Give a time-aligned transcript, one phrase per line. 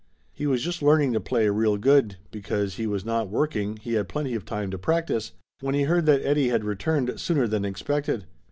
[0.33, 3.93] He was just learning to play real good, because as he was not working he
[3.93, 7.63] had plenty of time to practice, when he heard that Eddie had returned sooner than
[7.65, 8.25] expected.